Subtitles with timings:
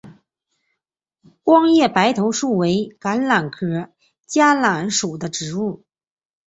[1.43, 3.89] 光叶白头树为橄榄科
[4.25, 5.83] 嘉榄属的植物。